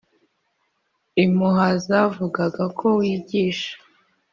Impuha 1.23 1.65
zavugaga 1.85 2.63
ko 2.79 2.87
wigisha 2.99 3.73